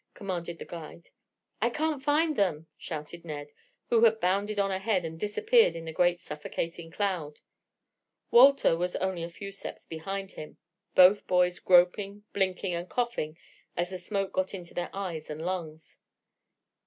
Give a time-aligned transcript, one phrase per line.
[0.15, 1.11] commanded the guide.
[1.61, 3.51] "I can't find them!" shouted Ned,
[3.89, 7.41] who had bounded on ahead and disappeared in the great suffocating cloud.
[8.31, 10.57] Walter was only a few steps behind him,
[10.95, 13.37] both boys groping, blinking and coughing
[13.77, 15.99] as the smoke got into eyes and lungs.